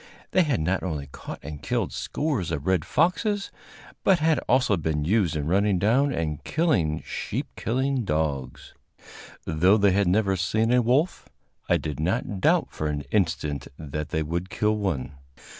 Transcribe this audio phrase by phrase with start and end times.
[0.31, 3.51] They had not only caught and killed scores of red foxes,
[4.03, 8.73] but had also been used in running down and killing sheep killing dogs.
[9.45, 11.29] Though they had never seen a wolf,
[11.69, 15.17] I did not doubt for an instant that they would kill one.